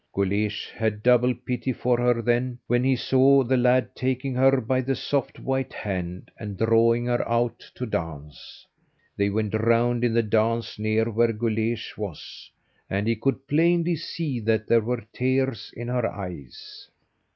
Guleesh 0.15 0.71
had 0.71 1.03
double 1.03 1.35
pity 1.35 1.71
for 1.71 1.99
her 1.99 2.23
then, 2.23 2.57
when 2.65 2.83
he 2.83 2.95
saw 2.95 3.43
the 3.43 3.55
lad 3.55 3.93
taking 3.95 4.33
her 4.33 4.59
by 4.59 4.81
the 4.81 4.95
soft 4.95 5.39
white 5.39 5.73
hand, 5.73 6.31
and 6.39 6.57
drawing 6.57 7.05
her 7.05 7.21
out 7.29 7.59
to 7.75 7.85
dance. 7.85 8.65
They 9.15 9.29
went 9.29 9.53
round 9.53 10.03
in 10.03 10.15
the 10.15 10.23
dance 10.23 10.79
near 10.79 11.05
where 11.05 11.31
Guleesh 11.31 11.99
was, 11.99 12.49
and 12.89 13.05
he 13.07 13.15
could 13.15 13.47
plainly 13.47 13.95
see 13.95 14.39
that 14.39 14.65
there 14.65 14.81
were 14.81 15.05
tears 15.13 15.71
in 15.77 15.87
her 15.87 16.11
eyes. 16.11 16.89